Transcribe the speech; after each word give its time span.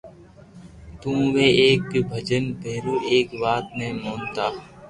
تو 0.99 1.09
اووي 1.19 1.47
ايڪ 1.61 1.85
ڀجن 2.09 2.43
ڀيرو 2.61 2.95
ايڪ 3.11 3.27
وات 3.41 3.65
ني 3.77 3.87
مونتا 4.01 4.45